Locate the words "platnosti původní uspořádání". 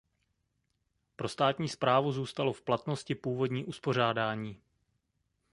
2.61-4.61